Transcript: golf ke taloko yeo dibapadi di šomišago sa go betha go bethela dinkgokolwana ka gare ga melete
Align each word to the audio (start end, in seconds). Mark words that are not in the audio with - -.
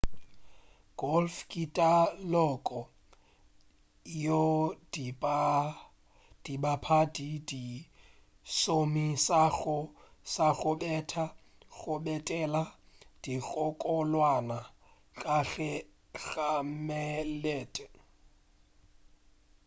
golf 0.99 1.33
ke 1.51 1.63
taloko 1.77 2.79
yeo 4.23 4.45
dibapadi 6.43 7.31
di 7.49 7.65
šomišago 8.57 9.77
sa 10.33 10.47
go 10.57 10.71
betha 10.81 11.25
go 11.75 11.93
bethela 12.05 12.63
dinkgokolwana 13.21 14.57
ka 15.19 15.37
gare 15.49 15.71
ga 16.29 16.49
melete 16.85 17.85